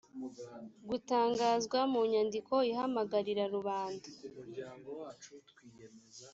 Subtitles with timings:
[0.89, 4.07] gutangazwa mu nyandiko ihamagarira rubanda